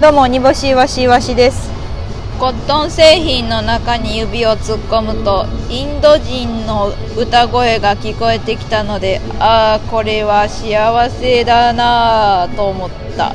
[0.00, 1.68] どうも煮干しわしわしです。
[2.38, 13.34] コットン製品の中に指を突っ込むとインド人の歌声が聞こえてきたのでああこれは幸せだなぁと思った。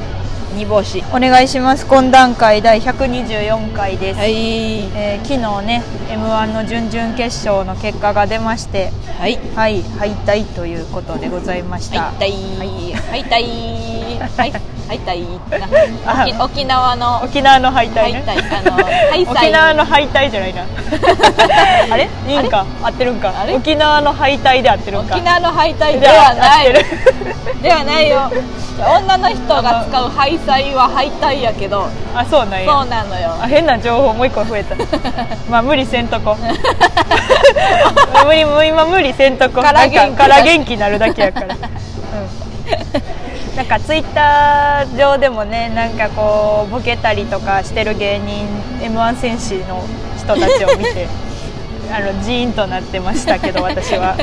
[0.56, 1.04] 煮干し。
[1.14, 1.86] お願いします。
[1.86, 4.34] 懇談会第124回です、はい。
[4.96, 9.38] えー昨日ね m 1の準々決勝の結果が出ましてはい。
[9.54, 12.04] はい敗退ということでございました。
[12.04, 12.16] はい。
[13.26, 13.54] たい
[14.38, 14.54] はい
[14.88, 15.50] たいはいはい。
[15.50, 18.24] たいあ沖沖縄の沖縄の敗退はいね
[19.28, 20.64] 沖縄の敗退じゃないな。
[21.92, 22.10] あれ？
[22.28, 22.66] いいんか？
[22.84, 23.34] 合ってるんか？
[23.56, 25.16] 沖敗の敗退で合ってるんか？
[25.16, 26.74] 沖縄の敗退でではない。
[27.62, 28.32] ではないよ。
[28.76, 31.88] 女の人が使う敗退は敗退やけど。
[32.16, 32.72] あそうなんや。
[32.72, 33.36] そうなのよ。
[33.42, 34.76] あ変な情報もう一個増えた。
[35.50, 36.36] まあ無理せんとこ。
[38.26, 39.62] 無理今無理せんとこ。
[39.62, 39.96] から元気。
[39.96, 41.60] なんかから元気になるだけやから、うん、
[43.56, 48.48] なんかツイッター上でもねなんかこうボケたりとかしてる芸人
[48.82, 49.84] m 1戦士の
[50.18, 51.08] 人たちを見て
[51.94, 54.16] あのジーンとなってましたけど私は。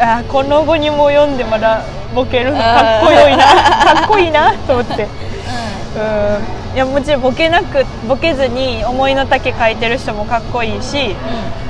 [0.00, 1.82] あこの後にも読んでまだ
[2.14, 5.02] ボケるのかっこよいなかっこいいなと思って。
[5.02, 6.74] うん。
[6.74, 11.14] いやもちろんボケなくボケずに思いの丈書いてる人もかっこいいし、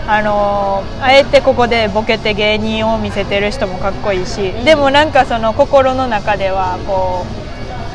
[0.07, 4.65] あのーあえてここでボケて芸人を見せてる人もかっこいいし、ん。
[4.65, 7.25] でもなんかその心の中ではこ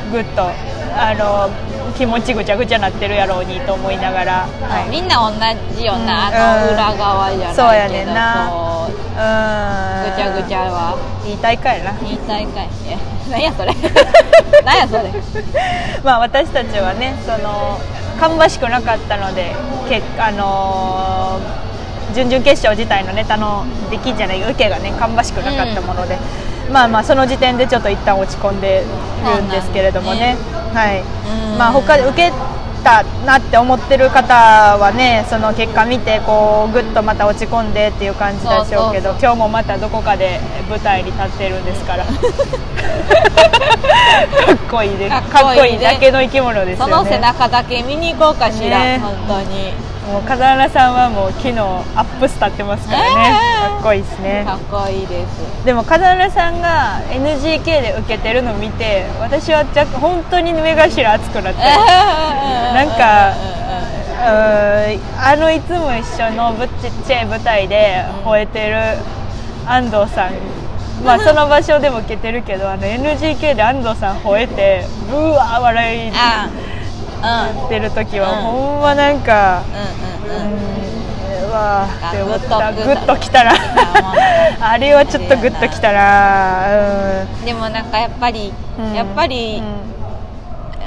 [0.08, 0.42] うぐっと、
[0.96, 4.90] あのー気持ちぐちゃぐちゃなってるやろうにと思いながら、はい。
[4.90, 5.34] みんな同
[5.74, 6.34] じよな、うん。
[6.36, 8.46] あの裏側じゃないけどそうやねんな。
[8.48, 8.94] こううん。
[8.94, 10.94] ぐちゃぐちゃは。
[11.26, 12.96] いい大会やないい大会え
[13.28, 13.74] 何やそれ。
[14.64, 15.10] 何やそれ。
[16.04, 17.78] まあ私たちはねその
[18.20, 19.56] 芳しくなかったので
[19.88, 21.67] けあのー
[22.18, 26.18] 準々決勝自体のネタの出来じゃない受けがね芳しくなかったもので、
[26.72, 28.82] まあまあその時点でちょっと一旦落ち込んで
[29.24, 30.36] るんですけれどもね。
[30.74, 31.00] はい。
[31.52, 31.58] うん。
[31.58, 32.32] まあ他で受け
[32.82, 34.34] たなって思ってる方
[34.78, 42.04] はねその結果見てこうぐっとまた落ち込んでっていう感じでしょうけど今日もまたどこかで舞台に立ってるんですから。
[42.10, 42.12] か
[44.54, 46.92] っこいいですかかっこいいだけの生き物ですよね。
[46.92, 48.98] その背中だけ見に行こうかしら、ね。
[48.98, 49.72] 本当に
[50.08, 53.68] もう風穴さんはもう昨日アップス立ってますからね、えー。
[53.68, 54.42] かっこいいですね。
[54.46, 55.64] かっこいいです。
[55.66, 63.34] でも風穴さんが NGK で受けてるの見て私は若干本当に目頭熱くなってなんか
[65.20, 68.76] あのいつも一緒のぶっちっちゃい舞台で吠えてる
[69.66, 70.32] 安藤さん。
[71.04, 76.10] まあその場所でも受けてるけどあの NGK で安藤さん吠えてブワー笑い
[77.22, 78.36] あてる時はうん。
[78.42, 79.62] ほんまなんか
[80.28, 80.52] うんうんうん。
[80.52, 80.68] うん
[81.48, 83.52] うわーって思ったグッときたら
[84.60, 88.92] あれはちょっとグッときたなでもなんかやっぱり、うん。
[88.92, 89.88] やっぱり、うん。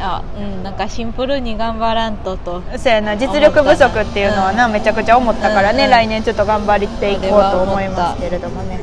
[0.04, 2.62] あうんなんかシンプルに頑張らんとと。
[2.78, 5.92] そうやな実力不足っていうのはな、めちゃくちゃ思ったからね、うんうん。
[5.92, 8.80] 来年ちょっと頑張っていこうと思いますけれどもね、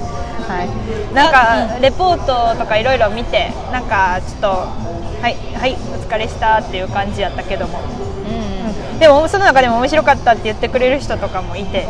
[0.48, 5.76] はい、なんかレポートとかいろいろ見てなんかちょっとはいはい。
[5.76, 8.98] お疲れしたっていう感じやったけども、うんうん。
[8.98, 11.86] でもその中でも面白かったって言ってくれる人とかもいて、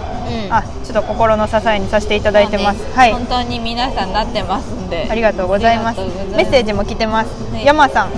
[0.47, 0.53] うん。
[0.53, 3.13] あちょっと心の支えにさせていただいてます、ねはい。
[3.13, 5.07] 本当に皆さんなってますんで。
[5.11, 6.01] ありがとうございます。
[6.01, 7.65] メッセージも来てます、はい。
[7.65, 8.11] 山さん。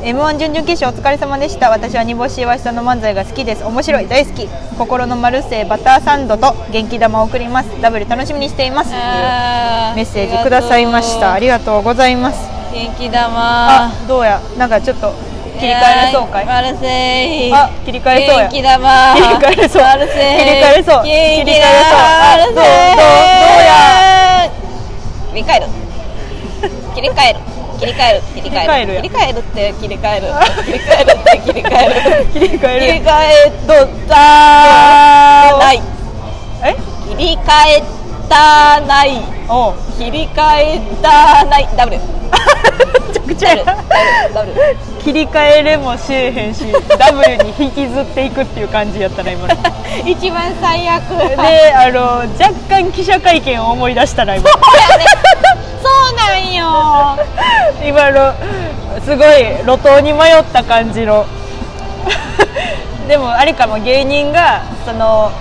[0.00, 1.70] m 1準々決勝お疲れ様でした。
[1.70, 3.64] 私は煮干しわしさんの漫才が好きです。
[3.64, 4.48] 面白い大好き。
[4.78, 7.82] 心のマルセイバターサンドと元気玉を送ります。
[7.82, 8.92] ダブル楽しみにしています。
[8.92, 11.32] メッセージくださいました。
[11.32, 11.82] ありがとう。
[11.82, 12.38] ございます。
[12.72, 14.40] 元気あ玉どうや。
[14.56, 15.12] なんかちょっと
[15.58, 16.44] 切り替えれそうかい。
[16.46, 18.48] マルセイあ切り替えそうや。
[18.48, 19.14] 元気玉。
[19.16, 19.82] 切り替えれそう。
[19.82, 21.02] マルセイ切り替えれそう。
[21.04, 21.58] 切り替え
[22.38, 22.64] れそうどうどう
[23.64, 24.50] や
[25.30, 25.66] 切り替える
[26.94, 27.40] 切り替える。
[27.78, 28.22] 切り替える。
[28.34, 30.26] 切り替える切切り替えるって切り替える。
[30.64, 32.26] 切り替えるって切り替える。
[32.32, 33.52] 切り替える切り替え
[34.08, 34.14] た
[35.58, 35.74] ない。
[36.64, 36.74] え？
[37.08, 37.82] 切り替え
[38.28, 39.22] たない。
[39.96, 41.68] 切り替えたない。
[41.76, 43.56] ダブルめちゃくちゃ
[45.02, 46.64] 切り替えれもしえへんし
[46.98, 49.62] W に引きずっていくっていう感じやったな今の。
[50.04, 51.02] で 一番最悪。
[51.74, 52.00] あの
[52.38, 54.50] 若干記者会見を思い出したな今。
[54.50, 57.18] そうなんよ。
[57.82, 58.34] 今の
[59.04, 61.24] すごい路頭に迷った感じの。
[63.06, 65.32] でもあれかも芸人がその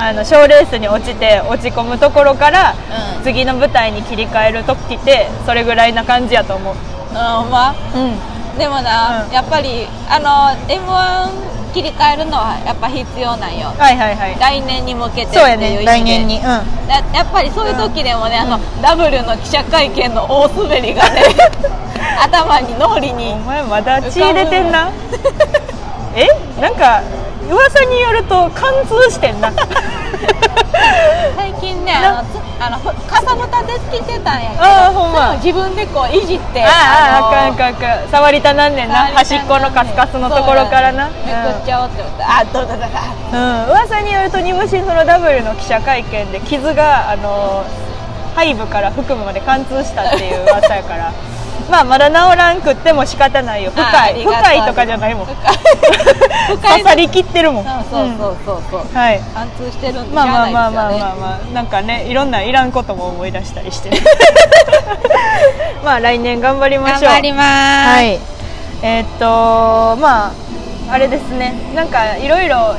[0.00, 2.74] あの賞レースに落ちて落ち込むところから、
[3.18, 3.22] うん。
[3.22, 6.74] 次の舞台に切り替える時ってそれぐらいな感じやと思う。
[6.74, 7.74] うんま？
[7.94, 8.58] うん。
[8.58, 9.32] でもな、うん。
[9.32, 13.68] やっぱりあの m 1切り替えるのはやっぱ必要なんよ。
[13.78, 14.38] はいはいはい。
[14.40, 15.78] 来年に向けてってそうやいう意味で。
[15.80, 15.84] ね。
[15.84, 16.38] 来年に。
[16.38, 16.44] うん。
[16.44, 21.22] ややっぱりそういう時でもね、あのダブルの記者会見の大滑りがね
[22.24, 24.88] 頭に脳裏にお前まだ血出てんな。
[26.16, 26.26] え？
[26.60, 27.02] なんか
[27.48, 29.52] 噂によると貫通してんな。
[31.36, 35.34] 最近ねあのつあのふかさぶたできてたんやけどあーほんま。
[35.36, 38.08] 自分でこういじってあああかんあかんあかん。
[38.10, 39.06] 触りたなんねんな。
[39.08, 41.08] 端っこのカスカスのところからな。
[41.08, 42.24] そうやめくっちゃおうって思って。
[42.24, 43.00] あどうだだだ。
[43.32, 47.64] うん、噂によると煮干しその W の記者会見で傷があの
[48.36, 51.12] 背部から腹部まで貫通したっていう噂やから
[51.70, 53.70] まあまだ治らんくっても仕方ないよ。
[53.70, 54.24] 深い。
[54.24, 55.26] 深いとかじゃないもん。
[55.26, 57.64] 刺さりきってるもん。
[57.64, 58.62] そうそうそうそう。
[58.70, 58.88] そううん。
[58.88, 59.20] はい。
[59.34, 63.90] 貫通してるんでしまあまあまあまあまあまあなんかねいろんないらんことも思い出したりして
[65.84, 67.02] まあ来年頑張りましょう。
[67.02, 67.88] 頑張りまーす。
[67.96, 68.18] はい。
[68.82, 70.30] えーっとまあ
[70.92, 71.54] あれですね。
[71.74, 72.74] なんかいろいろ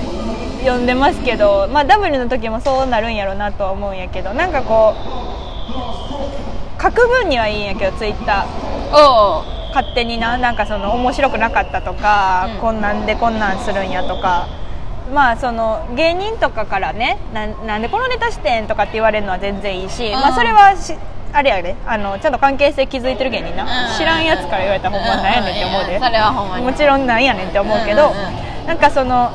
[0.61, 12.59] 読んでますけどまあ W の時もそうなるんやろうなとは思うんやけどなんかこう書く分にはいいんやけどツイッター勝手にななんかその面白くなかったとか、うん。
[12.59, 14.47] こんなんでこんなんするんやとか。
[15.13, 20.13] まあその芸人とかからねななんでこのネタしてんとかって言われるのは全然いいし、うん。
[20.13, 20.95] まあそれはし
[21.33, 23.97] あれやであのちゃんと関係性築いてる芸人な、うん。
[23.97, 26.65] 知らんやつから言われたらほんまなんやねんって思うで、それはほんまに。
[26.65, 29.31] もちろんなんやねんって思うけど、うなんかその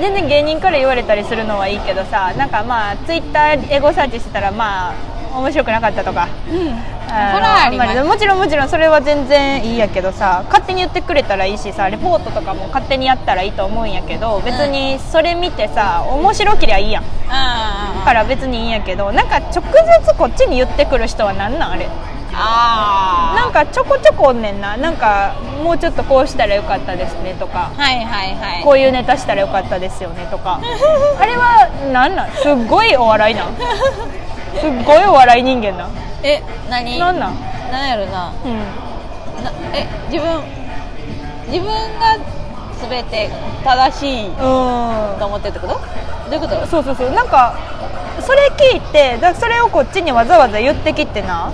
[0.00, 4.94] 全然芸人から言われたりするのはいいけどさなんかまあツイッターエゴサーチしてたらまあ
[5.34, 6.28] 面白くなかったとか。
[6.50, 6.74] うん。
[7.12, 17.04] ああもちろんもちろんそれは全然いいやけどさ勝手に言ってくれたらいいしさレポートとかも勝手にやったらいいと思うんやけど別にそれ見てさ面白けりゃいいやん。
[17.28, 21.88] あだから別にいいんやけどなんか直接こっちに言ってくる人はなんなんあれ？
[22.32, 24.76] あなんかちょこちょこおんねんな。
[24.76, 25.34] なんか
[25.64, 27.72] もうちょっとこうしたらよかったですねとか。
[27.76, 28.62] はいはいはい。
[28.62, 30.60] こういうネタしたらよかったですよねとか。
[31.18, 32.30] あれはなんなん？
[32.30, 33.48] すっごいお笑いなん
[34.58, 35.90] すっごいお笑い人間なん
[36.22, 36.98] え何？
[36.98, 37.34] なんなん？
[37.70, 38.32] なんやろな。
[38.44, 38.58] うん。
[39.44, 40.42] なえ自分
[41.46, 42.18] 自分が
[42.88, 43.30] 全て
[43.64, 44.34] 正しいうん。
[44.34, 45.74] と思ってるってこと？
[45.74, 45.80] ど
[46.30, 46.66] ういうこと？
[46.66, 47.10] そうそうそう。
[47.12, 47.54] なんか
[48.20, 51.52] それ聞いてだそれをこっちにわざわざ言ってきてな。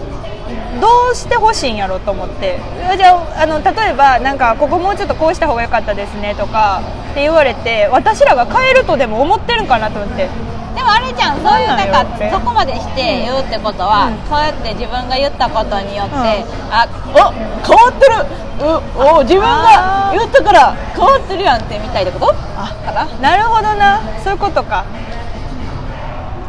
[0.81, 2.59] どうしてほしいんやろと思って。
[2.97, 6.83] じゃああの例えばなんかここもうちょっとこうした方が良かったですねとか
[7.13, 10.29] って言われて私らが変えるとでも思ってるんかなと思って
[10.77, 14.29] でもあれじゃんそういうななんんかそこまでして言うってことは、うん。
[14.29, 16.23] そうやって自分が言ったことによって、うん。
[16.69, 16.85] あ
[17.17, 17.33] お
[17.65, 18.21] 変わってる。
[18.61, 18.81] う
[19.17, 22.35] お自分が言ったから変わってるやんってみたいってこと？
[22.57, 23.07] あかな？
[23.21, 24.01] なるほどな。
[24.23, 24.85] そういうことか。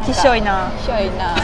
[0.04, 0.70] きしょいな。
[0.84, 1.34] ひょいな。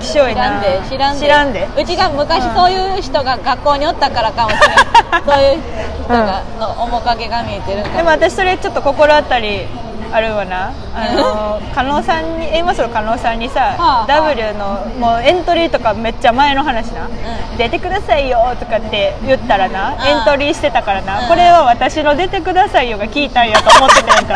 [0.00, 1.20] きしょい知らなんで知らんで。
[1.20, 1.68] 知らんで。
[1.76, 4.76] うちが昔うんそういう人が学校におったからかもしれない
[5.26, 5.62] そういう
[6.04, 9.66] 人が、の面影が見えてるかでも私それちょっと心当たり
[10.12, 10.72] あるわな。
[10.94, 17.10] あの加納さんに A マスの加納さんにさ、はあ W のもうエントリーとかめっちゃ前の話な、ん。
[17.56, 20.00] 出てくださいよとかって言ったらな、うん。
[20.06, 21.28] エントリーしてたからな、うん。
[21.28, 24.34] これは私の出てくださいよが聞いたんやと思ってたやんか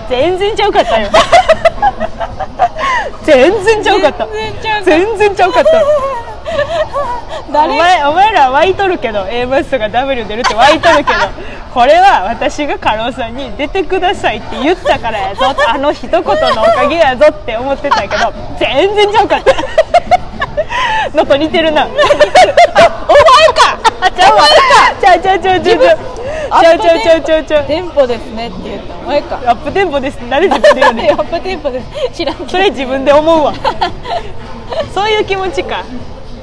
[0.08, 1.00] 全然ちゃうかった。
[1.00, 1.08] よ
[3.24, 4.26] 全然ちゃうかった。
[4.84, 5.70] 全然ちゃうかった
[6.56, 11.20] 全然ちゃうかったお誰前お前ら湧いとるけど A マスが W 出るって湧いとるけど
[11.72, 15.54] これは私が加納さんに出てくださいって言ったからやぞ。
[15.68, 16.32] あの一言のお
[16.64, 19.52] かげやぞって思ってたけど全然ちゃうかった。
[21.14, 21.70] のと似てる。
[21.72, 21.96] なお前
[23.54, 23.78] か！
[24.10, 24.44] ちゃうわ。
[25.00, 25.98] ちゃうちゃうちゃうちゃうちゃう。
[26.62, 27.44] ちゃうちゃうちゃうちゃう。
[27.44, 29.40] ちゃうテンポですねって言ったお前か。
[29.46, 31.08] アップテンポです誰で言うね。
[31.08, 31.86] んアップテンポです。
[32.12, 32.50] 知らんけど。
[32.50, 33.52] それ自分で思うわ。
[34.94, 35.84] そういう気持ちか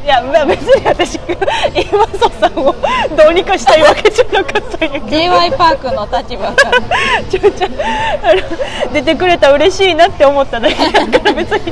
[0.03, 2.75] いやまあ別に私今曽さんを
[3.15, 5.07] どうにかしたいわけじゃなかったんやけど。
[5.07, 6.73] j y パークの立場から。
[7.31, 7.67] ちょちょ
[8.21, 11.71] あの出てくれたら嬉しいなって思っただけだから別に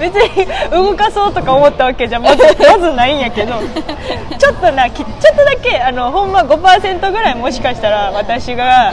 [0.00, 3.54] 別に動かそうとか思ったわけじゃまずまずないんやけど。
[4.38, 8.92] ちょっとなきちょっとだけあのほんま5%ぐらいもしかしたら私があ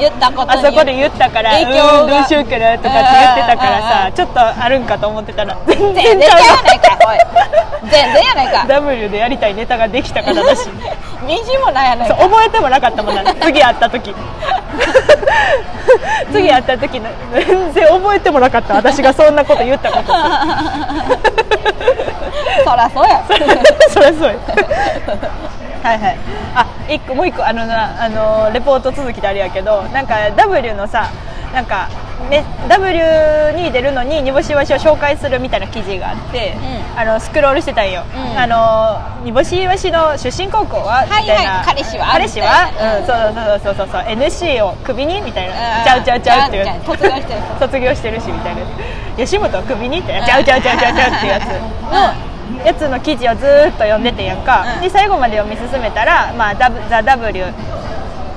[0.62, 6.48] そこで言ったからうんどうしようかなとかって言ってたからさちょっとあるんかと思ってたら全全然ちゃうわ。
[6.64, 7.20] ない。
[7.84, 8.66] 全然やないか。
[8.68, 10.70] W でやりたいネタができたからだし。
[11.26, 14.14] みじもないやないそうか覚えてもなかったもんな次会った時。
[16.32, 18.76] 次会った時な全然覚えてもなかった。
[18.76, 20.14] 私がそんなこと言ったこと。
[22.64, 23.24] そらそうや。
[23.90, 24.36] そりゃそうや。
[25.84, 26.18] はいはい。
[26.56, 31.10] あ一個もう一個あのなあのレポート続きであれやけどなんか W のさ
[31.54, 31.90] なんか、
[32.30, 36.56] ね、W に出るのに煮干しわしを紹介するみたいな記事があって、
[36.96, 38.40] うあのスクロールしてたんよ、うん。
[38.40, 41.46] あの煮干しわしの出身高校は、いはいみたい。
[41.46, 45.22] な彼氏は彼氏は、うん、そうそうそうそうそう NC をクビに？
[45.22, 45.80] みたいな。
[45.80, 48.62] うんちゃうちゃうちゃうっていう卒業してる 卒業してるしみたいな。
[49.18, 51.46] 吉本をクビにってちゃうちゃうちゃうちゃうちゃうっていうやつ。
[51.94, 52.36] の
[52.66, 54.82] やつの記事をずーっと読んでてんやんか、うん。
[54.82, 57.46] で最後まで読み進めたら「まあ、ザ・ W」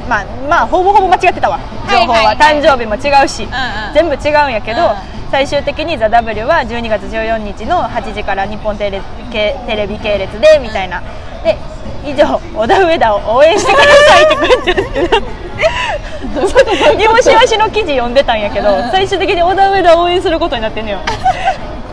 [0.08, 1.58] まあまあほぼほぼ間違ってたわ。
[1.90, 3.50] 情報は,、誕生日も違うし、うん
[3.94, 11.02] 全部違うんやけど、うん最終的に「ザ・ w は12月14日の8時から日本テレ系テレビ系列でみたいな。
[11.44, 11.56] で
[12.04, 15.48] 以上小田上田を応援してくださいって書いてあって。
[16.96, 21.00] 煮干しわしの記事読んでたんやけど最終的に小田上田を応援することになってんのよ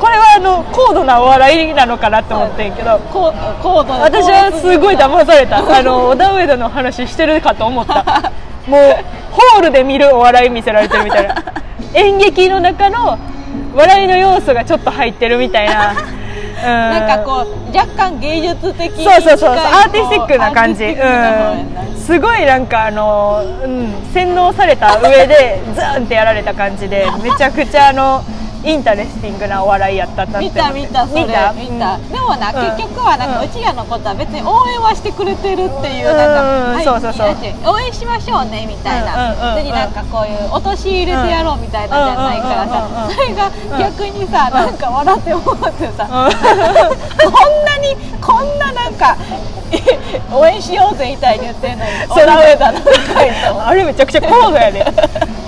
[0.05, 3.33] これはあの高度なお笑いなのかなって思ってんけどこ
[3.63, 5.57] 高私はすごい騙された。
[5.65, 8.31] あの小田上田の話してるかと思った。
[8.67, 8.81] もう
[9.31, 11.35] ホールで見るお笑い見せられてるみたいな。
[11.95, 13.17] 演劇の中の
[13.73, 19.49] 笑いの要素がちょっと入ってるみたいな、うん、なんかこう若干芸術的にそうそうそう。
[19.49, 28.23] アーティスティックな感じ、うん、すごいなんかあの、うん、洗脳された上でズーンってやられた感じでめちゃくちゃあの
[28.65, 31.21] interesting なお笑いやったった見た見たそれ。
[31.21, 31.33] 見見
[31.79, 31.97] た。
[31.97, 32.75] たでもな、うん。
[32.75, 37.29] 結局はなんか、ううんちらのことは別に応援はしてくれてるっていううんなんか、はいそうそうそう。
[37.69, 39.55] 応援しましょうねみたいな、うんうんうんうん。
[39.61, 43.09] 別になんかこういう陥れてやろうみたいなんじゃないからうんうんうんうん。
[43.09, 46.33] さそれが逆にさ、なんか笑って思ってさ、うん。
[47.29, 49.15] こんなにこんななんか
[50.33, 52.79] 応援しようぜみたいに言ってんのにそうおだうえだの
[53.13, 54.85] 回答 あれめちゃくちゃ高度やで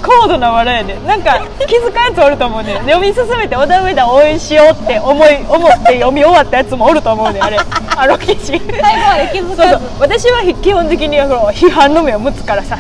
[0.08, 2.76] 高度な笑いやでなんか気づかんやつおると思うね。
[2.88, 7.42] 読み進めて小田上田応援しようって思い思って読み終わったやつもおると思うね。
[7.42, 7.58] あれ。
[7.98, 8.46] あの記事。
[8.46, 9.82] 最後まで気づそうそう。
[10.00, 12.78] 私は基本的に批判の目を持つからさ。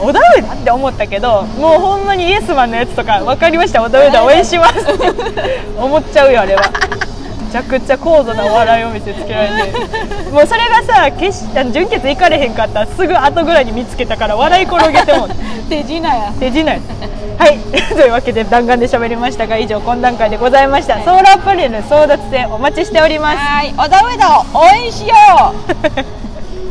[0.00, 3.82] 小田上田って思ったけどもうほんまにイエスマンのやつとか分かりました。
[3.82, 5.08] 小田上田応援しますって。
[5.78, 6.62] 思っちゃうよあれは。
[6.62, 7.07] め
[7.48, 9.72] ちゃくちゃ高度なお笑いを見せつけられて。
[10.30, 15.28] もうそれがさ決しあの準決行かれへんかったらすぐ後ぐらいに見つけたから笑い転げても。
[15.68, 16.32] 手品や。
[16.38, 16.78] 手品や。
[17.38, 17.58] はい。
[17.94, 23.38] というわけで弾丸で喋りましたが以上懇談会でございました、ソーラーパネル争奪戦お待ちしております。
[23.38, 23.72] はい。
[23.76, 25.14] 小田上田を応援しよ
[26.24, 26.27] う